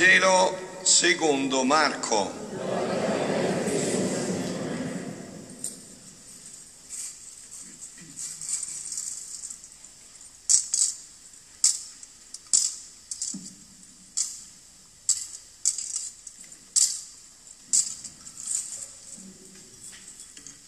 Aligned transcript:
Vangelo 0.00 0.56
secondo 0.80 1.62
Marco. 1.62 2.32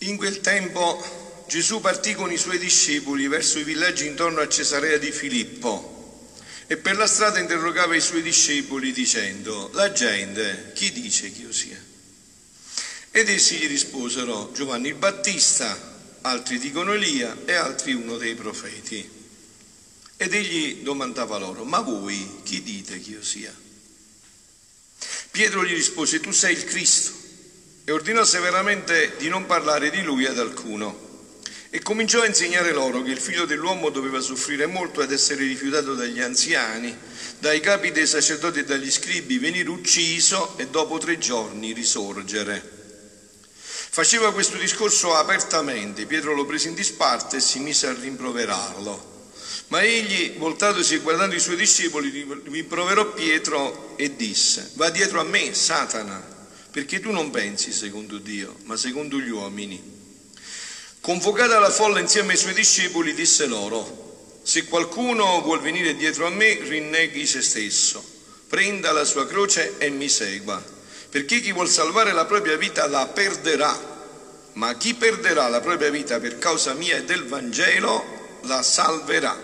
In 0.01 0.19
quel 0.19 0.43
tempo 0.43 1.03
Gesù 1.47 1.81
partì 1.81 2.13
con 2.13 2.31
i 2.31 2.37
suoi 2.37 2.59
discepoli 2.59 3.29
verso 3.29 3.59
i 3.59 3.65
villaggi 3.65 4.07
intorno 4.07 4.43
a 4.43 4.49
Cesarea 4.49 4.99
di 4.99 5.11
Filippo 5.11 5.92
e 6.67 6.77
per 6.77 6.97
la 6.97 7.07
strada 7.07 7.39
interrogava 7.39 7.95
i 7.95 8.01
suoi 8.01 8.23
discepoli 8.23 8.93
dicendo, 8.93 9.71
la 9.75 9.93
gente 9.93 10.73
chi 10.75 10.93
dice 10.93 11.33
che 11.33 11.41
io 11.41 11.53
sia? 11.53 11.79
Ed 13.11 13.29
essi 13.29 13.57
gli 13.57 13.67
risposero, 13.67 14.51
Giovanni 14.55 14.89
il 14.89 14.95
Battista, 14.95 16.19
altri 16.23 16.59
dicono 16.59 16.93
Elia 16.93 17.37
e 17.45 17.55
altri 17.55 17.93
uno 17.93 18.17
dei 18.17 18.35
profeti. 18.35 19.07
Ed 20.17 20.33
egli 20.33 20.83
domandava 20.83 21.37
loro, 21.37 21.65
ma 21.65 21.81
voi 21.81 22.41
chi 22.43 22.63
dite 22.63 23.01
che 23.01 23.11
io 23.11 23.23
sia? 23.23 23.55
Pietro 25.31 25.65
gli 25.65 25.75
rispose, 25.75 26.21
tu 26.21 26.31
sei 26.31 26.55
il 26.55 26.65
Cristo, 26.65 27.13
e 27.85 27.93
ordinò 27.93 28.25
severamente 28.25 29.17
di 29.19 29.29
non 29.29 29.47
parlare 29.47 29.91
di 29.91 30.03
lui 30.03 30.27
ad 30.27 30.39
alcuno. 30.39 31.12
E 31.75 31.81
cominciò 31.81 32.21
a 32.21 32.27
insegnare 32.27 32.71
loro 32.71 33.01
che 33.01 33.13
il 33.13 33.19
figlio 33.19 33.47
dell'uomo 33.47 33.89
doveva 33.89 34.21
soffrire 34.21 34.67
molto 34.67 35.01
ed 35.01 35.11
essere 35.11 35.47
rifiutato 35.47 35.95
dagli 35.95 36.21
anziani, 36.21 36.95
dai 37.39 37.61
capi 37.61 37.93
dei 37.93 38.07
sacerdoti 38.07 38.59
e 38.59 38.65
dagli 38.65 38.91
scribi, 38.91 39.39
venire 39.39 39.71
ucciso 39.71 40.59
e 40.59 40.67
dopo 40.67 40.99
tre 40.99 41.17
giorni 41.17 41.73
risorgere. 41.73 42.63
Faceva 43.65 44.35
questo 44.35 44.59
discorso 44.59 45.15
apertamente, 45.15 46.05
Pietro 46.05 46.35
lo 46.35 46.45
prese 46.45 46.69
in 46.69 46.75
disparte 46.75 47.39
e 47.39 47.41
si 47.41 47.59
mise 47.61 47.87
a 47.87 47.95
rimproverarlo. 47.95 49.31
Ma 49.69 49.81
egli, 49.81 50.35
voltatosi 50.37 50.97
e 50.97 50.99
guardando 50.99 51.35
i 51.35 51.41
suoi 51.41 51.57
discepoli, 51.57 52.27
rimproverò 52.45 53.15
Pietro 53.15 53.95
e 53.97 54.15
disse, 54.15 54.73
va 54.75 54.91
dietro 54.91 55.21
a 55.21 55.25
me, 55.25 55.55
Satana, 55.55 56.23
perché 56.71 57.01
tu 57.01 57.13
non 57.13 57.31
pensi 57.31 57.73
secondo 57.73 58.19
Dio, 58.19 58.57
ma 58.65 58.77
secondo 58.77 59.19
gli 59.19 59.31
uomini. 59.31 60.01
Convocata 61.03 61.59
la 61.59 61.71
folla 61.71 61.99
insieme 61.99 62.35
ai 62.35 62.39
suoi 62.39 62.55
discepoli, 62.55 63.13
disse 63.13 63.47
loro, 63.47 64.39
se 64.45 64.67
qualcuno 64.67 65.41
vuol 65.41 65.61
venire 65.61 65.97
dietro 65.97 66.29
a 66.29 66.31
me, 66.31 66.61
rinneghi 66.63 67.27
se 67.27 67.43
stesso, 67.43 68.01
prenda 68.47 68.93
la 68.93 69.03
sua 69.03 69.27
croce 69.27 69.79
e 69.79 69.91
mi 69.91 70.09
segua, 70.09 70.63
perché 71.11 71.41
chi 71.41 71.51
vuol 71.51 71.69
salvare 71.69 72.13
la 72.13 72.25
propria 72.25 72.57
vita 72.57 72.87
la 72.87 73.09
perderà, 73.09 73.77
ma 74.53 74.77
chi 74.77 74.95
perderà 74.95 75.49
la 75.49 75.61
propria 75.61 75.91
vita 75.91 76.21
per 76.21 76.39
causa 76.39 76.73
mia 76.73 76.99
e 76.99 77.03
del 77.03 77.27
Vangelo 77.27 78.39
la 78.43 78.63
salverà. 78.63 79.37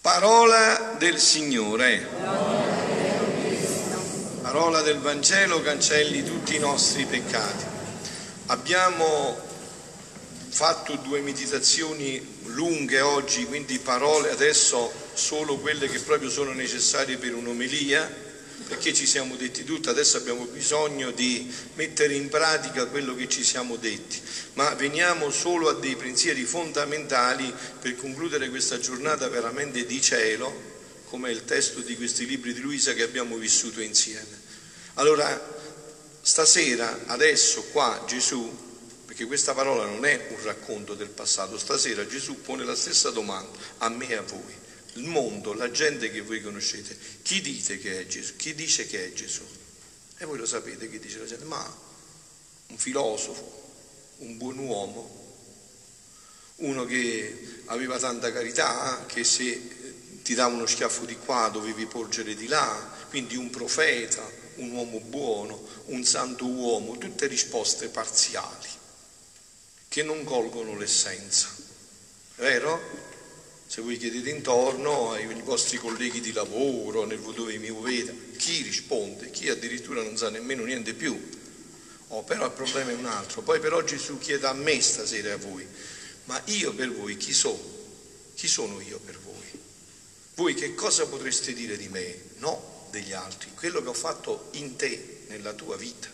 Parola 0.00 0.94
del 0.98 1.18
Signore. 1.18 2.08
Parola 4.40 4.82
del 4.82 4.98
Vangelo 5.00 5.60
cancelli 5.62 6.22
tutti 6.22 6.54
i 6.54 6.60
nostri 6.60 7.04
peccati. 7.06 7.73
Abbiamo 8.46 9.40
fatto 10.50 10.96
due 10.96 11.20
meditazioni 11.20 12.40
lunghe 12.48 13.00
oggi, 13.00 13.46
quindi 13.46 13.78
parole 13.78 14.30
adesso 14.30 14.92
solo 15.14 15.56
quelle 15.56 15.88
che 15.88 15.98
proprio 16.00 16.28
sono 16.28 16.52
necessarie 16.52 17.16
per 17.16 17.34
un'omelia, 17.34 18.22
perché 18.68 18.92
ci 18.92 19.06
siamo 19.06 19.36
detti 19.36 19.64
tutto, 19.64 19.88
adesso 19.88 20.18
abbiamo 20.18 20.44
bisogno 20.44 21.10
di 21.10 21.50
mettere 21.76 22.12
in 22.12 22.28
pratica 22.28 22.84
quello 22.84 23.14
che 23.14 23.30
ci 23.30 23.42
siamo 23.42 23.76
detti, 23.76 24.20
ma 24.54 24.74
veniamo 24.74 25.30
solo 25.30 25.70
a 25.70 25.74
dei 25.74 25.96
pensieri 25.96 26.44
fondamentali 26.44 27.50
per 27.80 27.96
concludere 27.96 28.50
questa 28.50 28.78
giornata 28.78 29.26
veramente 29.28 29.86
di 29.86 30.02
cielo, 30.02 30.72
come 31.06 31.30
il 31.30 31.46
testo 31.46 31.80
di 31.80 31.96
questi 31.96 32.26
libri 32.26 32.52
di 32.52 32.60
Luisa 32.60 32.92
che 32.92 33.04
abbiamo 33.04 33.36
vissuto 33.36 33.80
insieme. 33.80 34.42
Allora, 34.94 35.62
Stasera, 36.24 37.00
adesso, 37.04 37.64
qua, 37.64 38.02
Gesù, 38.06 38.50
perché 39.04 39.26
questa 39.26 39.52
parola 39.52 39.84
non 39.84 40.06
è 40.06 40.28
un 40.30 40.42
racconto 40.42 40.94
del 40.94 41.10
passato, 41.10 41.58
stasera 41.58 42.06
Gesù 42.06 42.40
pone 42.40 42.64
la 42.64 42.74
stessa 42.74 43.10
domanda 43.10 43.58
a 43.78 43.90
me 43.90 44.08
e 44.08 44.14
a 44.14 44.22
voi. 44.22 44.54
Il 44.94 45.04
mondo, 45.04 45.52
la 45.52 45.70
gente 45.70 46.10
che 46.10 46.22
voi 46.22 46.40
conoscete, 46.40 46.96
chi 47.20 47.42
dite 47.42 47.78
che 47.78 48.00
è 48.00 48.06
Gesù? 48.06 48.36
Chi 48.36 48.54
dice 48.54 48.86
che 48.86 49.04
è 49.04 49.12
Gesù? 49.12 49.42
E 50.16 50.24
voi 50.24 50.38
lo 50.38 50.46
sapete 50.46 50.88
chi 50.88 50.98
dice 50.98 51.18
la 51.18 51.26
gente, 51.26 51.44
ma 51.44 51.76
un 52.68 52.78
filosofo, 52.78 53.72
un 54.20 54.38
buon 54.38 54.56
uomo, 54.56 55.36
uno 56.56 56.86
che 56.86 57.60
aveva 57.66 57.98
tanta 57.98 58.32
carità, 58.32 59.04
che 59.06 59.24
se 59.24 60.22
ti 60.22 60.32
dava 60.32 60.54
uno 60.54 60.64
schiaffo 60.64 61.04
di 61.04 61.18
qua 61.18 61.50
dovevi 61.52 61.84
porgere 61.84 62.34
di 62.34 62.46
là, 62.46 62.92
quindi 63.10 63.36
un 63.36 63.50
profeta, 63.50 64.26
un 64.56 64.70
uomo 64.72 65.00
buono, 65.00 65.62
un 65.86 66.04
santo 66.04 66.46
uomo, 66.46 66.98
tutte 66.98 67.26
risposte 67.26 67.88
parziali 67.88 68.68
che 69.94 70.02
non 70.02 70.24
colgono 70.24 70.76
l'essenza. 70.76 71.48
Vero? 72.34 72.80
Se 73.64 73.80
voi 73.80 73.96
chiedete 73.96 74.28
intorno 74.28 75.12
ai 75.12 75.24
vostri 75.42 75.78
colleghi 75.78 76.20
di 76.20 76.32
lavoro, 76.32 77.04
nel 77.04 77.20
dove 77.20 77.56
mi 77.58 77.70
muovete, 77.70 78.32
chi 78.36 78.62
risponde? 78.62 79.30
Chi 79.30 79.48
addirittura 79.48 80.02
non 80.02 80.16
sa 80.16 80.30
nemmeno 80.30 80.64
niente 80.64 80.94
più. 80.94 81.16
Oh, 82.08 82.24
però 82.24 82.46
il 82.46 82.50
problema 82.50 82.90
è 82.90 82.94
un 82.94 83.06
altro. 83.06 83.42
Poi 83.42 83.60
però 83.60 83.82
Gesù 83.82 84.18
chiede 84.18 84.48
a 84.48 84.52
me 84.52 84.80
stasera 84.80 85.32
a 85.32 85.36
voi, 85.36 85.64
ma 86.24 86.42
io 86.46 86.74
per 86.74 86.92
voi 86.92 87.16
chi 87.16 87.32
sono? 87.32 87.62
Chi 88.34 88.48
sono 88.48 88.80
io 88.80 88.98
per 88.98 89.18
voi? 89.20 89.60
Voi 90.34 90.54
che 90.54 90.74
cosa 90.74 91.06
potreste 91.06 91.52
dire 91.52 91.76
di 91.76 91.88
me? 91.88 92.18
No, 92.38 92.73
degli 92.94 93.12
altri, 93.12 93.50
quello 93.54 93.82
che 93.82 93.88
ho 93.88 93.94
fatto 93.94 94.48
in 94.52 94.76
te, 94.76 95.24
nella 95.28 95.52
tua 95.52 95.76
vita. 95.76 96.08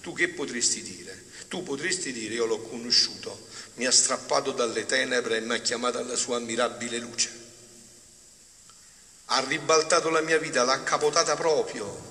Tu 0.00 0.12
che 0.12 0.28
potresti 0.28 0.82
dire? 0.82 1.24
Tu 1.48 1.62
potresti 1.62 2.12
dire 2.12 2.34
io 2.34 2.44
l'ho 2.44 2.60
conosciuto, 2.60 3.46
mi 3.74 3.86
ha 3.86 3.90
strappato 3.90 4.52
dalle 4.52 4.84
tenebre 4.84 5.36
e 5.36 5.40
mi 5.40 5.54
ha 5.54 5.60
chiamato 5.60 5.98
alla 5.98 6.16
sua 6.16 6.36
ammirabile 6.36 6.98
luce. 6.98 7.30
Ha 9.26 9.44
ribaltato 9.46 10.10
la 10.10 10.20
mia 10.20 10.38
vita, 10.38 10.64
l'ha 10.64 10.82
capotata 10.82 11.36
proprio. 11.36 12.06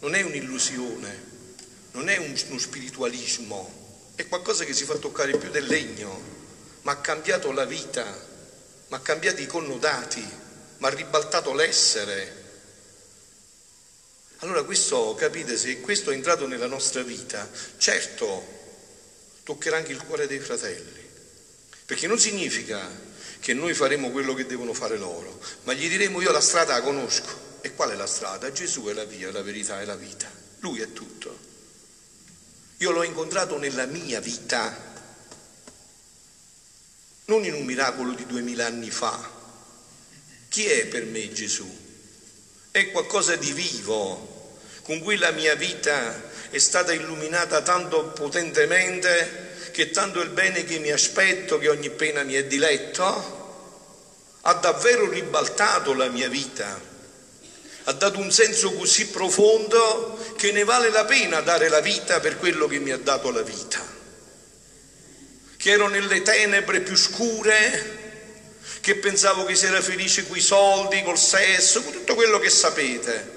Non 0.00 0.14
è 0.14 0.22
un'illusione, 0.22 1.22
non 1.92 2.08
è 2.08 2.16
uno 2.18 2.58
spiritualismo, 2.58 4.12
è 4.14 4.28
qualcosa 4.28 4.64
che 4.64 4.72
si 4.72 4.84
fa 4.84 4.94
toccare 4.96 5.36
più 5.36 5.50
del 5.50 5.66
legno, 5.66 6.20
ma 6.82 6.92
ha 6.92 7.00
cambiato 7.00 7.50
la 7.50 7.64
vita, 7.64 8.04
ma 8.88 8.96
ha 8.98 9.00
cambiato 9.00 9.40
i 9.40 9.46
connotati, 9.46 10.24
ma 10.78 10.88
ha 10.88 10.94
ribaltato 10.94 11.52
l'essere, 11.52 12.37
allora 14.38 14.62
questo, 14.62 15.14
capite, 15.14 15.56
se 15.56 15.80
questo 15.80 16.10
è 16.10 16.14
entrato 16.14 16.46
nella 16.46 16.66
nostra 16.66 17.02
vita, 17.02 17.48
certo 17.76 18.56
toccherà 19.42 19.78
anche 19.78 19.92
il 19.92 20.02
cuore 20.02 20.26
dei 20.26 20.38
fratelli, 20.40 21.02
perché 21.86 22.06
non 22.06 22.18
significa 22.18 22.86
che 23.40 23.54
noi 23.54 23.74
faremo 23.74 24.10
quello 24.10 24.34
che 24.34 24.46
devono 24.46 24.74
fare 24.74 24.96
loro, 24.96 25.40
ma 25.62 25.72
gli 25.72 25.88
diremo 25.88 26.20
io 26.20 26.30
la 26.30 26.40
strada 26.40 26.74
la 26.74 26.82
conosco. 26.82 27.46
E 27.60 27.74
qual 27.74 27.90
è 27.90 27.96
la 27.96 28.06
strada? 28.06 28.52
Gesù 28.52 28.84
è 28.84 28.92
la 28.92 29.04
via, 29.04 29.32
la 29.32 29.42
verità 29.42 29.80
e 29.80 29.84
la 29.84 29.96
vita. 29.96 30.30
Lui 30.60 30.80
è 30.80 30.92
tutto. 30.92 31.36
Io 32.78 32.90
l'ho 32.92 33.02
incontrato 33.02 33.58
nella 33.58 33.86
mia 33.86 34.20
vita, 34.20 34.94
non 37.24 37.44
in 37.44 37.54
un 37.54 37.64
miracolo 37.64 38.12
di 38.12 38.26
duemila 38.26 38.66
anni 38.66 38.90
fa. 38.90 39.36
Chi 40.48 40.66
è 40.66 40.86
per 40.86 41.04
me 41.06 41.32
Gesù? 41.32 41.87
È 42.70 42.90
qualcosa 42.90 43.34
di 43.36 43.52
vivo, 43.52 44.56
con 44.82 45.00
cui 45.00 45.16
la 45.16 45.30
mia 45.30 45.54
vita 45.54 46.28
è 46.50 46.58
stata 46.58 46.92
illuminata 46.92 47.62
tanto 47.62 48.04
potentemente 48.04 49.46
che 49.72 49.90
tanto 49.90 50.20
il 50.20 50.30
bene 50.30 50.64
che 50.64 50.78
mi 50.78 50.90
aspetto, 50.90 51.58
che 51.58 51.68
ogni 51.68 51.90
pena 51.90 52.22
mi 52.24 52.34
è 52.34 52.44
diletto, 52.44 53.36
ha 54.42 54.54
davvero 54.54 55.08
ribaltato 55.08 55.94
la 55.94 56.08
mia 56.08 56.28
vita, 56.28 56.80
ha 57.84 57.92
dato 57.92 58.18
un 58.18 58.30
senso 58.30 58.72
così 58.72 59.06
profondo 59.08 60.34
che 60.36 60.52
ne 60.52 60.64
vale 60.64 60.90
la 60.90 61.04
pena 61.04 61.40
dare 61.40 61.68
la 61.68 61.80
vita 61.80 62.20
per 62.20 62.36
quello 62.36 62.66
che 62.66 62.78
mi 62.78 62.90
ha 62.90 62.98
dato 62.98 63.30
la 63.30 63.42
vita, 63.42 63.84
che 65.56 65.70
ero 65.70 65.88
nelle 65.88 66.22
tenebre 66.22 66.80
più 66.80 66.96
scure, 66.96 67.97
che 68.80 68.96
pensavo 68.96 69.44
che 69.44 69.54
si 69.54 69.66
era 69.66 69.80
felice 69.80 70.26
coi 70.26 70.40
soldi, 70.40 71.02
col 71.02 71.18
sesso, 71.18 71.82
con 71.82 71.92
tutto 71.92 72.14
quello 72.14 72.38
che 72.38 72.50
sapete. 72.50 73.36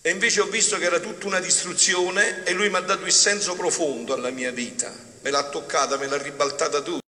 E 0.00 0.10
invece 0.10 0.40
ho 0.40 0.46
visto 0.46 0.78
che 0.78 0.84
era 0.84 0.98
tutta 0.98 1.26
una 1.26 1.38
distruzione 1.38 2.42
e 2.44 2.52
lui 2.52 2.68
mi 2.68 2.76
ha 2.76 2.80
dato 2.80 3.04
il 3.04 3.12
senso 3.12 3.54
profondo 3.54 4.14
alla 4.14 4.30
mia 4.30 4.50
vita, 4.50 4.92
me 5.20 5.30
l'ha 5.30 5.44
toccata, 5.44 5.96
me 5.96 6.08
l'ha 6.08 6.18
ribaltata 6.18 6.80
tutta. 6.80 7.00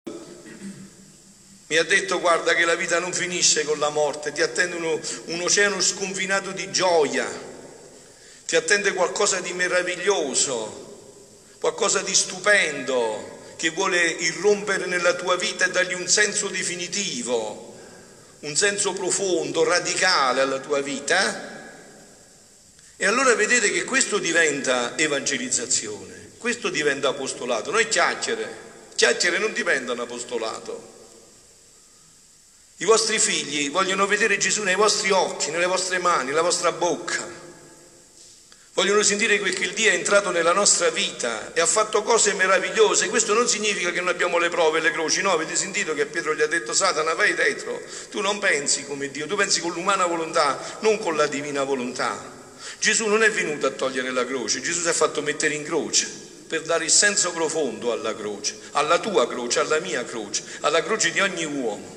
Mi 1.66 1.76
ha 1.76 1.82
detto 1.82 2.20
guarda 2.20 2.54
che 2.54 2.64
la 2.64 2.76
vita 2.76 3.00
non 3.00 3.12
finisce 3.12 3.64
con 3.64 3.80
la 3.80 3.88
morte, 3.88 4.30
ti 4.30 4.42
attende 4.42 4.76
uno, 4.76 5.00
un 5.24 5.40
oceano 5.40 5.80
sconfinato 5.80 6.52
di 6.52 6.70
gioia, 6.70 7.28
ti 8.46 8.54
attende 8.54 8.92
qualcosa 8.92 9.40
di 9.40 9.52
meraviglioso, 9.52 11.56
qualcosa 11.58 12.02
di 12.02 12.14
stupendo 12.14 13.34
che 13.64 13.70
vuole 13.70 14.04
irrompere 14.04 14.84
nella 14.84 15.14
tua 15.14 15.36
vita 15.36 15.64
e 15.64 15.70
dargli 15.70 15.94
un 15.94 16.06
senso 16.06 16.48
definitivo, 16.48 17.74
un 18.40 18.54
senso 18.54 18.92
profondo, 18.92 19.64
radicale 19.64 20.42
alla 20.42 20.58
tua 20.58 20.82
vita. 20.82 21.78
E 22.94 23.06
allora 23.06 23.34
vedete 23.34 23.70
che 23.70 23.84
questo 23.84 24.18
diventa 24.18 24.98
evangelizzazione, 24.98 26.32
questo 26.36 26.68
diventa 26.68 27.08
apostolato, 27.08 27.70
non 27.70 27.80
è 27.80 27.88
chiacchiere, 27.88 28.54
chiacchiere 28.96 29.38
non 29.38 29.54
diventano 29.54 30.02
apostolato. 30.02 30.92
I 32.76 32.84
vostri 32.84 33.18
figli 33.18 33.70
vogliono 33.70 34.06
vedere 34.06 34.36
Gesù 34.36 34.62
nei 34.62 34.74
vostri 34.74 35.10
occhi, 35.10 35.50
nelle 35.50 35.64
vostre 35.64 35.96
mani, 35.96 36.26
nella 36.26 36.42
vostra 36.42 36.70
bocca. 36.70 37.33
Vogliono 38.74 39.04
sentire 39.04 39.38
che 39.38 39.62
il 39.62 39.72
Dio 39.72 39.88
è 39.88 39.94
entrato 39.94 40.32
nella 40.32 40.52
nostra 40.52 40.90
vita 40.90 41.52
e 41.52 41.60
ha 41.60 41.66
fatto 41.66 42.02
cose 42.02 42.34
meravigliose. 42.34 43.08
Questo 43.08 43.32
non 43.32 43.46
significa 43.46 43.92
che 43.92 44.00
non 44.00 44.08
abbiamo 44.08 44.36
le 44.36 44.48
prove 44.48 44.78
e 44.78 44.82
le 44.82 44.90
croci. 44.90 45.22
No, 45.22 45.30
avete 45.30 45.54
sentito 45.54 45.94
che 45.94 46.06
Pietro 46.06 46.34
gli 46.34 46.42
ha 46.42 46.48
detto 46.48 46.72
Satana, 46.72 47.14
vai 47.14 47.36
dietro. 47.36 47.80
Tu 48.10 48.20
non 48.20 48.40
pensi 48.40 48.84
come 48.84 49.12
Dio, 49.12 49.28
tu 49.28 49.36
pensi 49.36 49.60
con 49.60 49.70
l'umana 49.70 50.06
volontà, 50.06 50.58
non 50.80 50.98
con 50.98 51.14
la 51.14 51.28
divina 51.28 51.62
volontà. 51.62 52.32
Gesù 52.80 53.06
non 53.06 53.22
è 53.22 53.30
venuto 53.30 53.66
a 53.66 53.70
togliere 53.70 54.10
la 54.10 54.26
croce, 54.26 54.60
Gesù 54.60 54.80
si 54.80 54.88
è 54.88 54.92
fatto 54.92 55.22
mettere 55.22 55.54
in 55.54 55.62
croce 55.62 56.10
per 56.48 56.62
dare 56.62 56.84
il 56.84 56.90
senso 56.90 57.30
profondo 57.30 57.92
alla 57.92 58.12
croce, 58.12 58.58
alla 58.72 58.98
tua 58.98 59.28
croce, 59.28 59.60
alla 59.60 59.78
mia 59.78 60.04
croce, 60.04 60.42
alla 60.62 60.82
croce 60.82 61.12
di 61.12 61.20
ogni 61.20 61.44
uomo. 61.44 61.96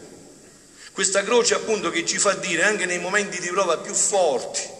Questa 0.92 1.24
croce 1.24 1.56
appunto 1.56 1.90
che 1.90 2.06
ci 2.06 2.20
fa 2.20 2.34
dire 2.34 2.66
anche 2.66 2.86
nei 2.86 3.00
momenti 3.00 3.40
di 3.40 3.50
prova 3.50 3.80
più 3.80 3.96
forti 3.96 4.76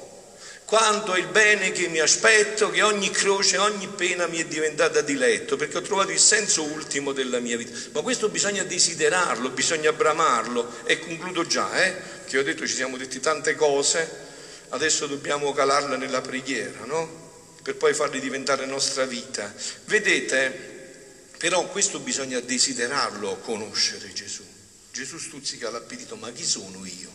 quanto 0.68 1.14
è 1.14 1.20
il 1.20 1.28
bene 1.28 1.72
che 1.72 1.88
mi 1.88 2.00
aspetto, 2.00 2.70
che 2.70 2.82
ogni 2.82 3.10
croce, 3.10 3.58
ogni 3.58 3.88
pena 3.88 4.28
mi 4.28 4.40
è 4.40 4.46
diventata 4.46 5.00
diletto, 5.00 5.56
perché 5.56 5.78
ho 5.78 5.82
trovato 5.82 6.12
il 6.12 6.20
senso 6.20 6.62
ultimo 6.64 7.14
della 7.14 7.40
mia 7.40 7.56
vita. 7.56 7.74
Ma 7.94 8.02
questo 8.02 8.28
bisogna 8.28 8.64
desiderarlo, 8.64 9.50
bisogna 9.52 9.94
bramarlo. 9.94 10.84
E 10.84 11.00
concludo 11.00 11.48
già, 11.48 11.86
eh, 11.86 11.96
che 12.26 12.38
ho 12.38 12.44
detto 12.44 12.68
ci 12.68 12.74
siamo 12.74 12.98
detti 12.98 13.22
tante 13.22 13.56
cose, 13.56 14.12
adesso 14.70 15.08
dobbiamo 15.08 15.54
calarla 15.54 15.96
nella 15.96 16.20
preghiera, 16.20 16.84
no? 16.84 17.56
Per 17.64 17.78
poi 17.78 17.94
farli 17.94 18.20
diventare 18.20 18.66
nostra 18.66 19.06
vita. 19.06 19.54
Vedete, 19.86 20.50
però 21.38 21.66
questo 21.68 22.00
bisogna 22.00 22.42
desiderarlo, 22.42 23.38
conoscere 23.38 24.12
Gesù. 24.12 24.44
Gesù 24.92 25.18
stuzzica 25.18 25.70
l'appetito, 25.70 26.18
ma 26.18 26.30
chi 26.34 26.44
sono 26.44 26.86
io? 26.86 27.10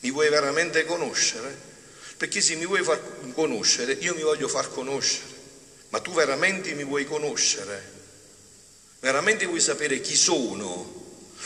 Mi 0.00 0.10
vuoi 0.10 0.30
veramente 0.30 0.86
conoscere? 0.86 1.68
Perché 2.20 2.42
se 2.42 2.54
mi 2.54 2.66
vuoi 2.66 2.82
far 2.82 3.00
conoscere, 3.32 3.94
io 3.94 4.14
mi 4.14 4.20
voglio 4.20 4.46
far 4.46 4.70
conoscere. 4.70 5.24
Ma 5.88 6.00
tu 6.00 6.12
veramente 6.12 6.74
mi 6.74 6.84
vuoi 6.84 7.06
conoscere? 7.06 7.82
Veramente 9.00 9.46
vuoi 9.46 9.58
sapere 9.58 10.02
chi 10.02 10.14
sono? 10.14 10.98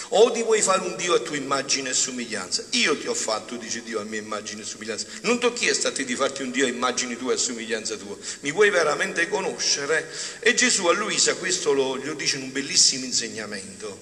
O 0.08 0.32
ti 0.32 0.42
vuoi 0.42 0.62
fare 0.62 0.80
un 0.80 0.96
Dio 0.96 1.14
a 1.14 1.20
tua 1.20 1.36
immagine 1.36 1.90
e 1.90 1.94
somiglianza? 1.94 2.64
Io 2.70 2.98
ti 2.98 3.06
ho 3.06 3.14
fatto, 3.14 3.54
dice 3.54 3.84
Dio, 3.84 4.00
a 4.00 4.02
mia 4.02 4.18
immagine 4.18 4.62
e 4.62 4.64
somiglianza. 4.64 5.06
Non 5.20 5.38
ti 5.38 5.46
ho 5.46 5.52
chiesto 5.52 5.86
a 5.86 5.92
te 5.92 6.04
di 6.04 6.16
farti 6.16 6.42
un 6.42 6.50
Dio 6.50 6.64
a 6.64 6.68
immagine 6.68 7.16
tua 7.16 7.34
e 7.34 7.36
somiglianza 7.36 7.94
tua. 7.94 8.16
Mi 8.40 8.50
vuoi 8.50 8.70
veramente 8.70 9.28
conoscere? 9.28 10.10
E 10.40 10.54
Gesù 10.54 10.86
a 10.86 10.92
Luisa 10.92 11.36
questo 11.36 11.72
lo, 11.72 11.94
lo 11.94 12.14
dice 12.14 12.34
in 12.34 12.42
un 12.42 12.50
bellissimo 12.50 13.04
insegnamento, 13.04 13.96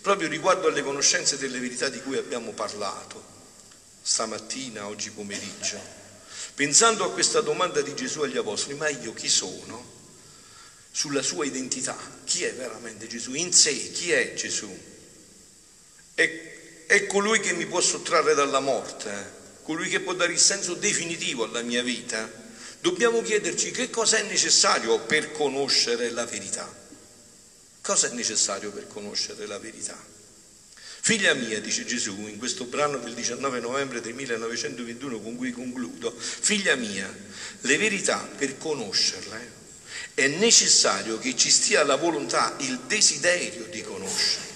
proprio 0.00 0.28
riguardo 0.28 0.68
alle 0.68 0.82
conoscenze 0.82 1.36
delle 1.36 1.58
verità 1.58 1.90
di 1.90 2.00
cui 2.00 2.16
abbiamo 2.16 2.52
parlato 2.52 3.22
stamattina, 4.00 4.86
oggi 4.86 5.10
pomeriggio. 5.10 6.03
Pensando 6.54 7.04
a 7.04 7.10
questa 7.12 7.40
domanda 7.40 7.80
di 7.80 7.94
Gesù 7.94 8.22
agli 8.22 8.36
Apostoli, 8.36 8.74
ma 8.74 8.88
io 8.88 9.12
chi 9.12 9.28
sono? 9.28 9.92
Sulla 10.90 11.22
sua 11.22 11.44
identità, 11.44 11.96
chi 12.24 12.44
è 12.44 12.54
veramente 12.54 13.06
Gesù? 13.06 13.34
In 13.34 13.52
sé, 13.52 13.90
chi 13.90 14.12
è 14.12 14.34
Gesù? 14.34 14.92
è, 16.14 16.86
è 16.86 17.06
colui 17.06 17.40
che 17.40 17.52
mi 17.52 17.66
può 17.66 17.80
sottrarre 17.80 18.34
dalla 18.34 18.60
morte, 18.60 19.42
colui 19.62 19.88
che 19.88 20.00
può 20.00 20.12
dare 20.14 20.32
il 20.32 20.38
senso 20.38 20.74
definitivo 20.74 21.44
alla 21.44 21.62
mia 21.62 21.82
vita, 21.82 22.30
dobbiamo 22.80 23.20
chiederci 23.22 23.70
che 23.70 23.90
cosa 23.90 24.18
è 24.18 24.22
necessario 24.22 25.00
per 25.00 25.32
conoscere 25.32 26.10
la 26.10 26.24
verità. 26.24 26.72
Cosa 27.80 28.08
è 28.08 28.12
necessario 28.12 28.70
per 28.70 28.86
conoscere 28.86 29.46
la 29.46 29.58
verità? 29.58 30.13
Figlia 31.04 31.34
mia, 31.34 31.60
dice 31.60 31.84
Gesù 31.84 32.28
in 32.28 32.38
questo 32.38 32.64
brano 32.64 32.96
del 32.96 33.12
19 33.12 33.60
novembre 33.60 34.00
del 34.00 34.14
1921 34.14 35.20
con 35.20 35.36
cui 35.36 35.52
concludo, 35.52 36.10
figlia 36.18 36.76
mia, 36.76 37.14
le 37.60 37.76
verità 37.76 38.20
per 38.20 38.56
conoscerle 38.56 39.52
è 40.14 40.26
necessario 40.28 41.18
che 41.18 41.36
ci 41.36 41.50
stia 41.50 41.84
la 41.84 41.96
volontà, 41.96 42.56
il 42.60 42.78
desiderio 42.86 43.66
di 43.66 43.82
conoscere. 43.82 44.46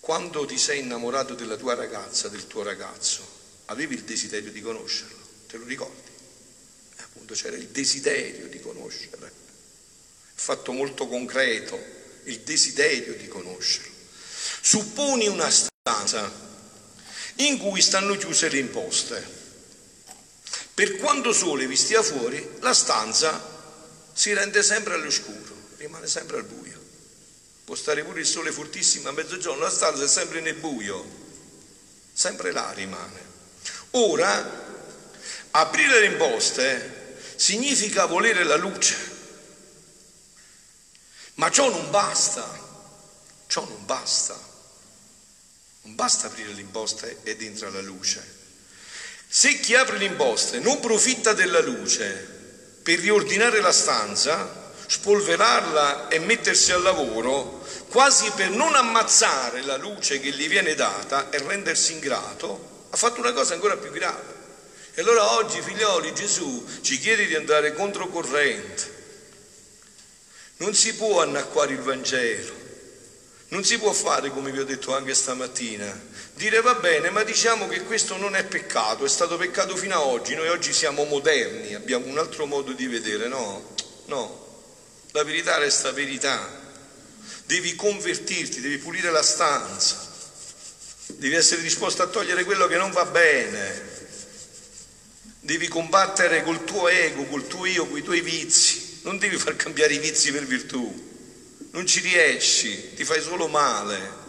Quando 0.00 0.46
ti 0.46 0.56
sei 0.56 0.80
innamorato 0.80 1.34
della 1.34 1.56
tua 1.56 1.74
ragazza, 1.74 2.28
del 2.28 2.46
tuo 2.46 2.62
ragazzo, 2.62 3.28
avevi 3.66 3.96
il 3.96 4.04
desiderio 4.04 4.52
di 4.52 4.62
conoscerlo, 4.62 5.22
te 5.48 5.58
lo 5.58 5.66
ricordi? 5.66 6.10
E 6.96 7.02
appunto 7.02 7.34
c'era 7.34 7.56
il 7.56 7.66
desiderio 7.66 8.46
di 8.46 8.58
conoscere, 8.58 9.30
fatto 10.32 10.72
molto 10.72 11.06
concreto, 11.06 12.04
il 12.26 12.40
desiderio 12.40 13.14
di 13.14 13.28
conoscerlo. 13.28 13.92
Supponi 14.60 15.26
una 15.26 15.50
stanza 15.50 16.30
in 17.36 17.58
cui 17.58 17.80
stanno 17.80 18.16
chiuse 18.16 18.48
le 18.48 18.58
imposte. 18.58 19.34
Per 20.74 20.96
quanto 20.96 21.32
sole 21.32 21.66
vi 21.66 21.76
stia 21.76 22.02
fuori, 22.02 22.46
la 22.60 22.74
stanza 22.74 23.54
si 24.12 24.32
rende 24.32 24.62
sempre 24.62 24.94
all'oscuro, 24.94 25.54
rimane 25.76 26.06
sempre 26.06 26.38
al 26.38 26.44
buio. 26.44 26.80
Può 27.64 27.74
stare 27.74 28.04
pure 28.04 28.20
il 28.20 28.26
sole 28.26 28.52
fortissimo 28.52 29.08
a 29.08 29.12
mezzogiorno, 29.12 29.62
la 29.62 29.70
stanza 29.70 30.04
è 30.04 30.08
sempre 30.08 30.40
nel 30.40 30.54
buio, 30.54 31.04
sempre 32.12 32.52
là 32.52 32.70
rimane. 32.72 33.20
Ora, 33.92 34.64
aprire 35.50 36.00
le 36.00 36.06
imposte 36.06 37.18
significa 37.36 38.06
volere 38.06 38.44
la 38.44 38.56
luce, 38.56 38.96
ma 41.36 41.50
ciò 41.50 41.70
non 41.70 41.90
basta, 41.90 42.46
ciò 43.46 43.64
non 43.64 43.84
basta. 43.84 44.38
Non 45.82 45.94
basta 45.94 46.26
aprire 46.26 46.52
l'imposta 46.52 47.06
ed 47.22 47.42
entra 47.42 47.70
la 47.70 47.80
luce. 47.80 48.34
Se 49.28 49.60
chi 49.60 49.74
apre 49.74 49.98
l'imposta 49.98 50.58
non 50.58 50.80
profitta 50.80 51.32
della 51.32 51.60
luce 51.60 52.34
per 52.82 52.98
riordinare 52.98 53.60
la 53.60 53.72
stanza, 53.72 54.72
spolverarla 54.86 56.08
e 56.08 56.18
mettersi 56.20 56.72
al 56.72 56.82
lavoro, 56.82 57.64
quasi 57.88 58.30
per 58.34 58.50
non 58.50 58.74
ammazzare 58.74 59.62
la 59.62 59.76
luce 59.76 60.20
che 60.20 60.30
gli 60.30 60.48
viene 60.48 60.74
data 60.74 61.30
e 61.30 61.38
rendersi 61.38 61.92
ingrato, 61.92 62.86
ha 62.90 62.96
fatto 62.96 63.20
una 63.20 63.32
cosa 63.32 63.54
ancora 63.54 63.76
più 63.76 63.90
grave. 63.90 64.34
E 64.94 65.02
allora 65.02 65.32
oggi, 65.32 65.60
figlioli, 65.60 66.14
Gesù 66.14 66.66
ci 66.80 66.98
chiede 66.98 67.26
di 67.26 67.34
andare 67.34 67.74
controcorrente. 67.74 68.95
Non 70.58 70.74
si 70.74 70.94
può 70.94 71.20
annacquare 71.20 71.72
il 71.72 71.80
Vangelo, 71.80 72.54
non 73.48 73.62
si 73.62 73.78
può 73.78 73.92
fare 73.92 74.30
come 74.30 74.50
vi 74.50 74.58
ho 74.58 74.64
detto 74.64 74.94
anche 74.94 75.14
stamattina, 75.14 76.04
dire 76.34 76.60
va 76.62 76.74
bene, 76.74 77.10
ma 77.10 77.22
diciamo 77.22 77.68
che 77.68 77.82
questo 77.82 78.16
non 78.16 78.34
è 78.34 78.44
peccato, 78.44 79.04
è 79.04 79.08
stato 79.08 79.36
peccato 79.36 79.76
fino 79.76 79.94
ad 79.94 80.02
oggi, 80.02 80.34
noi 80.34 80.48
oggi 80.48 80.72
siamo 80.72 81.04
moderni, 81.04 81.74
abbiamo 81.74 82.06
un 82.06 82.18
altro 82.18 82.46
modo 82.46 82.72
di 82.72 82.86
vedere, 82.86 83.28
no, 83.28 83.74
no, 84.06 84.46
la 85.12 85.24
verità 85.24 85.58
resta 85.58 85.92
verità. 85.92 86.64
Devi 87.46 87.76
convertirti, 87.76 88.60
devi 88.60 88.78
pulire 88.78 89.10
la 89.10 89.22
stanza, 89.22 90.04
devi 91.06 91.34
essere 91.34 91.62
disposto 91.62 92.02
a 92.02 92.06
togliere 92.08 92.44
quello 92.44 92.66
che 92.66 92.76
non 92.76 92.90
va 92.90 93.04
bene, 93.04 93.94
devi 95.40 95.68
combattere 95.68 96.42
col 96.42 96.64
tuo 96.64 96.88
ego, 96.88 97.24
col 97.26 97.46
tuo 97.46 97.66
io, 97.66 97.86
con 97.86 97.98
i 97.98 98.02
tuoi 98.02 98.20
vizi, 98.20 98.75
non 99.06 99.18
devi 99.18 99.36
far 99.36 99.54
cambiare 99.54 99.94
i 99.94 99.98
vizi 99.98 100.32
per 100.32 100.44
virtù, 100.44 101.04
non 101.70 101.86
ci 101.86 102.00
riesci, 102.00 102.94
ti 102.94 103.04
fai 103.04 103.22
solo 103.22 103.46
male. 103.46 104.24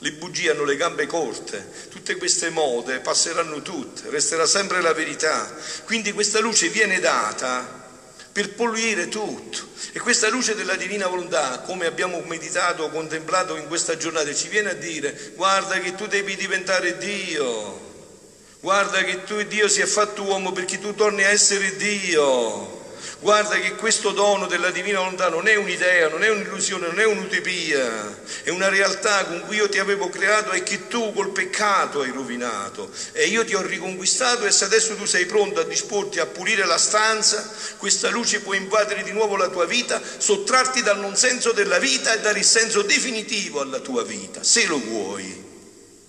Le 0.00 0.12
bugie 0.12 0.50
hanno 0.50 0.64
le 0.64 0.76
gambe 0.76 1.06
corte, 1.06 1.88
tutte 1.88 2.14
queste 2.16 2.50
mode 2.50 3.00
passeranno 3.00 3.62
tutte, 3.62 4.10
resterà 4.10 4.46
sempre 4.46 4.82
la 4.82 4.92
verità. 4.92 5.52
Quindi 5.84 6.12
questa 6.12 6.40
luce 6.40 6.68
viene 6.68 7.00
data 7.00 7.90
per 8.30 8.52
pulire 8.52 9.08
tutto. 9.08 9.66
E 9.92 9.98
questa 9.98 10.28
luce 10.28 10.54
della 10.54 10.76
divina 10.76 11.08
volontà, 11.08 11.60
come 11.60 11.86
abbiamo 11.86 12.20
meditato, 12.20 12.90
contemplato 12.90 13.56
in 13.56 13.66
questa 13.66 13.96
giornata, 13.96 14.32
ci 14.34 14.48
viene 14.48 14.70
a 14.70 14.74
dire, 14.74 15.32
guarda 15.36 15.80
che 15.80 15.94
tu 15.94 16.06
devi 16.06 16.36
diventare 16.36 16.98
Dio, 16.98 17.80
guarda 18.60 19.02
che 19.02 19.24
tu 19.24 19.42
Dio 19.44 19.68
si 19.68 19.80
è 19.80 19.86
fatto 19.86 20.22
uomo 20.22 20.52
perché 20.52 20.78
tu 20.78 20.94
torni 20.94 21.24
a 21.24 21.30
essere 21.30 21.74
Dio. 21.76 22.77
Guarda 23.20 23.58
che 23.58 23.74
questo 23.74 24.12
dono 24.12 24.46
della 24.46 24.70
divina 24.70 25.00
volontà 25.00 25.28
non 25.28 25.48
è 25.48 25.56
un'idea, 25.56 26.08
non 26.08 26.22
è 26.22 26.30
un'illusione, 26.30 26.86
non 26.86 27.00
è 27.00 27.04
un'utopia, 27.04 28.16
è 28.44 28.50
una 28.50 28.68
realtà 28.68 29.24
con 29.24 29.42
cui 29.44 29.56
io 29.56 29.68
ti 29.68 29.80
avevo 29.80 30.08
creato 30.08 30.52
e 30.52 30.62
che 30.62 30.86
tu 30.86 31.12
col 31.12 31.32
peccato 31.32 32.02
hai 32.02 32.12
rovinato. 32.12 32.92
E 33.10 33.26
io 33.26 33.44
ti 33.44 33.54
ho 33.54 33.60
riconquistato 33.62 34.46
e 34.46 34.52
se 34.52 34.64
adesso 34.64 34.94
tu 34.94 35.04
sei 35.04 35.26
pronto 35.26 35.58
a 35.58 35.64
disporti 35.64 36.20
a 36.20 36.26
pulire 36.26 36.64
la 36.64 36.78
stanza, 36.78 37.52
questa 37.76 38.08
luce 38.08 38.40
può 38.40 38.54
invadere 38.54 39.02
di 39.02 39.10
nuovo 39.10 39.34
la 39.34 39.48
tua 39.48 39.66
vita, 39.66 40.00
sottrarti 40.18 40.84
dal 40.84 41.00
non 41.00 41.16
senso 41.16 41.50
della 41.50 41.78
vita 41.78 42.14
e 42.14 42.20
dare 42.20 42.38
il 42.38 42.44
senso 42.44 42.82
definitivo 42.82 43.60
alla 43.60 43.80
tua 43.80 44.04
vita, 44.04 44.44
se 44.44 44.64
lo 44.66 44.78
vuoi, 44.78 45.44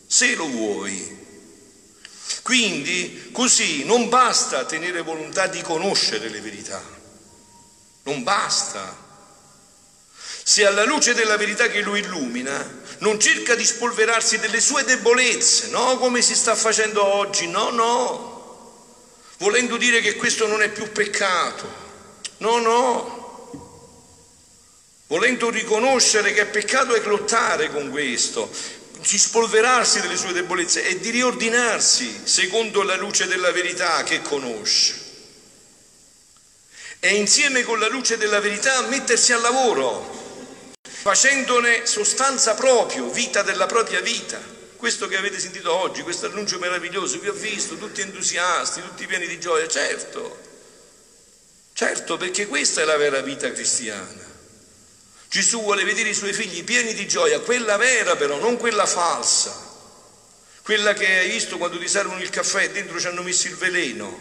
se 0.05 0.35
lo 0.35 0.45
vuoi. 0.45 1.17
Quindi 2.43 3.29
così 3.31 3.83
non 3.83 4.09
basta 4.09 4.63
tenere 4.65 5.01
volontà 5.01 5.47
di 5.47 5.61
conoscere 5.61 6.29
le 6.29 6.39
verità, 6.39 6.97
non 8.09 8.23
basta. 8.23 9.07
Se 10.43 10.65
alla 10.65 10.83
luce 10.83 11.13
della 11.13 11.37
verità 11.37 11.67
che 11.67 11.81
lo 11.81 11.95
illumina 11.95 12.77
non 12.99 13.19
cerca 13.19 13.53
di 13.53 13.63
spolverarsi 13.63 14.39
delle 14.39 14.59
sue 14.59 14.83
debolezze, 14.83 15.69
no? 15.69 15.97
Come 15.97 16.21
si 16.21 16.35
sta 16.35 16.55
facendo 16.55 17.03
oggi, 17.03 17.47
no, 17.47 17.69
no, 17.69 18.97
volendo 19.37 19.77
dire 19.77 20.01
che 20.01 20.15
questo 20.15 20.47
non 20.47 20.63
è 20.63 20.69
più 20.69 20.91
peccato, 20.91 21.71
no, 22.37 22.57
no, 22.57 23.49
volendo 25.07 25.49
riconoscere 25.49 26.33
che 26.33 26.41
è 26.41 26.47
peccato 26.47 26.95
e 26.95 27.03
lottare 27.03 27.69
con 27.69 27.91
questo, 27.91 28.49
di 28.97 29.17
spolverarsi 29.17 30.01
delle 30.01 30.17
sue 30.17 30.33
debolezze 30.33 30.83
e 30.85 30.99
di 30.99 31.11
riordinarsi 31.11 32.21
secondo 32.23 32.81
la 32.81 32.97
luce 32.97 33.27
della 33.27 33.51
verità 33.51 34.03
che 34.03 34.21
conosce. 34.21 34.99
E 37.01 37.15
insieme 37.15 37.63
con 37.63 37.79
la 37.79 37.88
luce 37.88 38.18
della 38.18 38.41
verità 38.41 38.82
mettersi 38.82 39.32
al 39.32 39.39
lavoro, 39.39 40.77
facendone 40.82 41.86
sostanza 41.86 42.56
proprio, 42.56 43.10
vita 43.10 43.41
della 43.41 43.68
propria 43.68 44.01
vita. 44.01 44.38
Questo 44.75 45.08
che 45.08 45.15
avete 45.15 45.39
sentito 45.39 45.74
oggi, 45.74 46.01
questo 46.01 46.25
annuncio 46.25 46.60
meraviglioso, 46.60 47.18
vi 47.20 47.29
ho 47.29 47.34
visto 47.34 47.77
tutti 47.77 48.01
entusiasti, 48.01 48.82
tutti 48.82 49.06
pieni 49.06 49.27
di 49.27 49.39
gioia, 49.39 49.65
certo, 49.70 50.39
certo 51.72 52.18
perché 52.18 52.48
questa 52.48 52.82
è 52.82 52.84
la 52.84 52.98
vera 52.98 53.22
vita 53.22 53.50
cristiana. 53.50 54.27
Gesù 55.29 55.62
vuole 55.62 55.86
vedere 55.86 56.10
i 56.10 56.13
suoi 56.13 56.34
figli 56.34 56.65
pieni 56.65 56.94
di 56.94 57.08
gioia, 57.08 57.39
quella 57.39 57.77
vera 57.77 58.18
però, 58.18 58.38
non 58.39 58.58
quella 58.58 58.86
falsa, 58.86 59.56
quella 60.63 60.94
che 60.94 61.20
hai 61.20 61.29
visto 61.29 61.58
quando 61.58 61.79
ti 61.79 61.88
servono 61.88 62.22
il 62.22 62.29
caffè 62.29 62.63
e 62.63 62.72
dentro 62.72 63.00
ci 63.00 63.08
hanno 63.08 63.22
messo 63.22 63.48
il 63.48 63.56
veleno. 63.56 64.20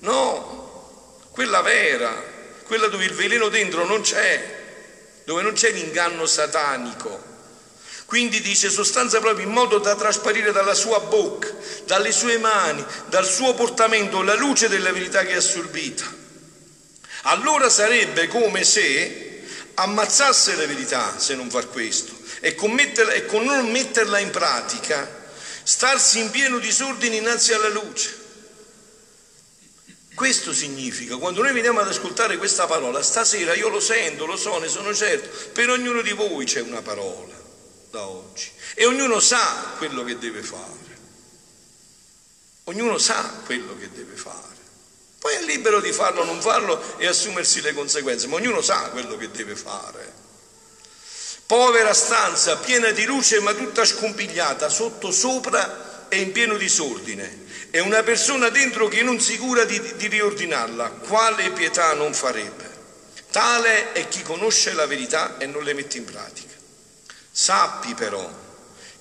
No, 0.00 0.59
quella 1.40 1.62
vera, 1.62 2.22
quella 2.64 2.88
dove 2.88 3.06
il 3.06 3.14
veleno 3.14 3.48
dentro 3.48 3.86
non 3.86 4.02
c'è, 4.02 4.58
dove 5.24 5.40
non 5.40 5.54
c'è 5.54 5.70
l'inganno 5.70 6.26
satanico. 6.26 7.28
Quindi 8.04 8.42
dice 8.42 8.68
sostanza 8.68 9.20
proprio 9.20 9.46
in 9.46 9.52
modo 9.52 9.78
da 9.78 9.96
trasparire 9.96 10.52
dalla 10.52 10.74
sua 10.74 11.00
bocca, 11.00 11.50
dalle 11.86 12.12
sue 12.12 12.36
mani, 12.36 12.84
dal 13.06 13.24
suo 13.24 13.54
portamento 13.54 14.20
la 14.20 14.34
luce 14.34 14.68
della 14.68 14.92
verità 14.92 15.22
che 15.22 15.30
è 15.30 15.36
assorbita. 15.36 16.04
Allora 17.22 17.70
sarebbe 17.70 18.28
come 18.28 18.62
se 18.62 19.44
ammazzasse 19.72 20.56
la 20.56 20.66
verità 20.66 21.18
se 21.18 21.34
non 21.36 21.48
far 21.48 21.70
questo 21.70 22.12
e 22.40 22.54
con, 22.54 22.70
metterla, 22.72 23.12
e 23.12 23.24
con 23.24 23.44
non 23.44 23.70
metterla 23.70 24.18
in 24.18 24.28
pratica, 24.28 25.08
starsi 25.62 26.18
in 26.18 26.28
pieno 26.28 26.58
disordine 26.58 27.16
innanzi 27.16 27.54
alla 27.54 27.70
luce. 27.70 28.19
Questo 30.14 30.52
significa, 30.52 31.16
quando 31.16 31.42
noi 31.42 31.52
veniamo 31.52 31.80
ad 31.80 31.88
ascoltare 31.88 32.36
questa 32.36 32.66
parola, 32.66 33.02
stasera 33.02 33.54
io 33.54 33.68
lo 33.68 33.80
sento, 33.80 34.26
lo 34.26 34.36
so, 34.36 34.58
ne 34.58 34.68
sono 34.68 34.94
certo, 34.94 35.50
per 35.52 35.70
ognuno 35.70 36.02
di 36.02 36.12
voi 36.12 36.44
c'è 36.44 36.60
una 36.60 36.82
parola 36.82 37.34
da 37.90 38.06
oggi 38.06 38.50
e 38.74 38.86
ognuno 38.86 39.20
sa 39.20 39.74
quello 39.78 40.04
che 40.04 40.18
deve 40.18 40.42
fare. 40.42 40.98
Ognuno 42.64 42.98
sa 42.98 43.42
quello 43.46 43.76
che 43.78 43.90
deve 43.90 44.14
fare. 44.14 44.58
Poi 45.18 45.34
è 45.34 45.42
libero 45.42 45.80
di 45.80 45.92
farlo 45.92 46.22
o 46.22 46.24
non 46.24 46.40
farlo 46.40 46.98
e 46.98 47.06
assumersi 47.06 47.60
le 47.60 47.72
conseguenze, 47.72 48.26
ma 48.26 48.36
ognuno 48.36 48.62
sa 48.62 48.90
quello 48.90 49.16
che 49.16 49.30
deve 49.30 49.56
fare. 49.56 50.12
Povera 51.46 51.92
stanza, 51.94 52.58
piena 52.58 52.90
di 52.90 53.04
luce 53.04 53.40
ma 53.40 53.52
tutta 53.54 53.84
scompigliata, 53.84 54.68
sotto, 54.68 55.10
sopra 55.10 55.89
e 56.10 56.20
in 56.20 56.32
pieno 56.32 56.58
disordine. 56.58 57.48
E 57.70 57.80
una 57.80 58.02
persona 58.02 58.50
dentro 58.50 58.88
che 58.88 59.02
non 59.02 59.18
si 59.20 59.38
cura 59.38 59.64
di, 59.64 59.80
di 59.96 60.08
riordinarla, 60.08 60.90
quale 60.90 61.50
pietà 61.52 61.94
non 61.94 62.12
farebbe? 62.12 62.68
Tale 63.30 63.92
è 63.92 64.08
chi 64.08 64.22
conosce 64.22 64.72
la 64.72 64.86
verità 64.86 65.38
e 65.38 65.46
non 65.46 65.62
le 65.62 65.72
mette 65.72 65.96
in 65.96 66.04
pratica. 66.04 66.54
Sappi 67.30 67.94
però 67.94 68.28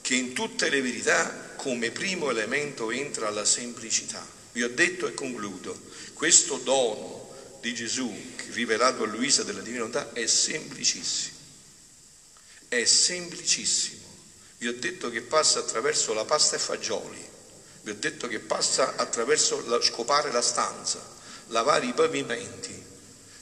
che 0.01 0.13
in 0.15 0.33
tutte 0.33 0.69
le 0.69 0.81
verità 0.81 1.53
come 1.55 1.91
primo 1.91 2.29
elemento 2.29 2.91
entra 2.91 3.29
la 3.31 3.43
semplicità. 3.43 4.25
Vi 4.51 4.63
ho 4.63 4.69
detto 4.69 5.07
e 5.07 5.13
concludo, 5.13 5.77
questo 6.13 6.57
dono 6.57 7.57
di 7.59 7.73
Gesù 7.73 8.15
rivelato 8.51 9.03
a 9.03 9.07
Luisa 9.07 9.43
della 9.43 9.61
Divina 9.61 9.85
Volontà 9.85 10.13
è 10.13 10.25
semplicissimo, 10.25 11.35
è 12.67 12.83
semplicissimo. 12.85 13.98
Vi 14.59 14.67
ho 14.67 14.73
detto 14.73 15.09
che 15.09 15.21
passa 15.21 15.59
attraverso 15.59 16.13
la 16.13 16.25
pasta 16.25 16.57
e 16.57 16.59
fagioli, 16.59 17.29
vi 17.83 17.91
ho 17.91 17.95
detto 17.95 18.27
che 18.27 18.39
passa 18.39 18.97
attraverso 18.97 19.63
la, 19.65 19.81
scopare 19.81 20.33
la 20.33 20.41
stanza, 20.41 20.99
lavare 21.47 21.85
i 21.85 21.93
pavimenti, 21.93 22.83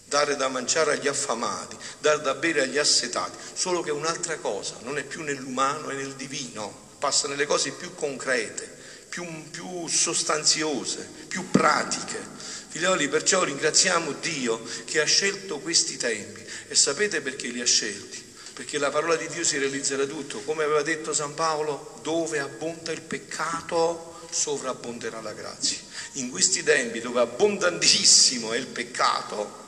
dare 0.04 0.36
da 0.36 0.48
mangiare 0.48 0.92
agli 0.92 1.08
affamati, 1.08 1.76
dare 1.98 2.22
da 2.22 2.36
bere 2.36 2.62
agli 2.62 2.78
assetati, 2.78 3.36
solo 3.54 3.82
che 3.82 3.90
è 3.90 3.94
un'altra 3.94 4.38
cosa, 4.38 4.78
non 4.84 5.00
è 5.00 5.04
più 5.04 5.24
nell'umano 5.24 5.90
e 5.90 5.96
nel 5.96 6.14
divino, 6.14 6.92
passa 7.00 7.28
nelle 7.28 7.48
cose 7.48 7.72
più 7.72 7.96
concrete, 7.96 8.78
più, 9.10 9.50
più 9.50 9.88
sostanziose, 9.88 11.10
più 11.28 11.50
pratiche. 11.50 12.26
Figlioli, 12.68 13.10
perciò 13.10 13.44
ringraziamo 13.44 14.12
Dio 14.12 14.62
che 14.86 15.02
ha 15.02 15.06
scelto 15.06 15.58
questi 15.58 15.98
tempi 15.98 16.46
e 16.68 16.76
sapete 16.76 17.22
perché 17.22 17.48
li 17.48 17.62
ha 17.62 17.66
scelti? 17.66 18.27
Perché 18.58 18.80
la 18.80 18.90
parola 18.90 19.16
di 19.16 19.28
Dio 19.28 19.44
si 19.44 19.60
realizzerà 19.60 20.08
tutto, 20.08 20.42
come 20.42 20.64
aveva 20.64 20.82
detto 20.82 21.14
San 21.14 21.36
Paolo, 21.36 22.00
dove 22.02 22.40
abbonda 22.40 22.92
il 22.92 23.02
peccato 23.02 24.28
sovrabbonderà 24.32 25.22
la 25.22 25.34
grazia. 25.34 25.78
In 26.14 26.32
questi 26.32 26.64
tempi 26.64 27.00
dove 27.00 27.20
abbondantissimo 27.20 28.54
è 28.54 28.58
il 28.58 28.66
peccato, 28.66 29.66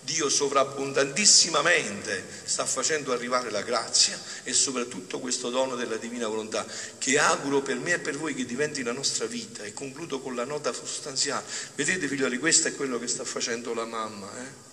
Dio 0.00 0.28
sovrabbondantissimamente 0.28 2.26
sta 2.42 2.66
facendo 2.66 3.12
arrivare 3.12 3.48
la 3.52 3.62
grazia 3.62 4.20
e 4.42 4.52
soprattutto 4.52 5.20
questo 5.20 5.48
dono 5.48 5.76
della 5.76 5.96
divina 5.96 6.26
volontà 6.26 6.66
che 6.98 7.20
auguro 7.20 7.62
per 7.62 7.76
me 7.76 7.92
e 7.92 7.98
per 8.00 8.18
voi 8.18 8.34
che 8.34 8.44
diventi 8.44 8.82
la 8.82 8.90
nostra 8.90 9.26
vita 9.26 9.62
e 9.62 9.72
concludo 9.72 10.18
con 10.18 10.34
la 10.34 10.44
nota 10.44 10.72
sostanziale. 10.72 11.44
Vedete 11.76 12.08
figlioli, 12.08 12.38
questo 12.38 12.66
è 12.66 12.74
quello 12.74 12.98
che 12.98 13.06
sta 13.06 13.22
facendo 13.22 13.72
la 13.72 13.84
mamma. 13.84 14.28
Eh? 14.36 14.71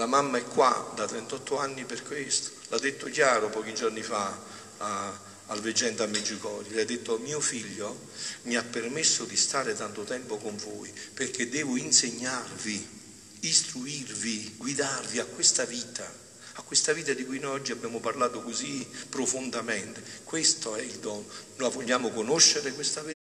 La 0.00 0.06
mamma 0.06 0.38
è 0.38 0.44
qua 0.44 0.92
da 0.94 1.06
38 1.06 1.58
anni 1.58 1.84
per 1.84 2.02
questo, 2.02 2.52
l'ha 2.68 2.78
detto 2.78 3.04
chiaro 3.10 3.50
pochi 3.50 3.74
giorni 3.74 4.00
fa 4.00 4.34
a, 4.78 5.20
al 5.48 5.60
veggente 5.60 6.02
a 6.02 6.06
Meggiugorio, 6.06 6.72
le 6.72 6.80
ha 6.80 6.84
detto 6.86 7.18
mio 7.18 7.38
figlio 7.38 8.08
mi 8.44 8.56
ha 8.56 8.62
permesso 8.62 9.24
di 9.24 9.36
stare 9.36 9.74
tanto 9.74 10.04
tempo 10.04 10.38
con 10.38 10.56
voi 10.56 10.90
perché 11.12 11.50
devo 11.50 11.76
insegnarvi 11.76 12.98
istruirvi, 13.40 14.54
guidarvi 14.56 15.18
a 15.18 15.26
questa 15.26 15.66
vita, 15.66 16.10
a 16.54 16.62
questa 16.62 16.94
vita 16.94 17.12
di 17.12 17.26
cui 17.26 17.38
noi 17.38 17.56
oggi 17.56 17.72
abbiamo 17.72 18.00
parlato 18.00 18.40
così 18.40 18.86
profondamente. 19.10 20.02
Questo 20.24 20.76
è 20.76 20.80
il 20.80 20.98
dono. 20.98 21.26
Noi 21.56 21.70
vogliamo 21.72 22.10
conoscere 22.10 22.72
questa 22.72 23.02
verità. 23.02 23.19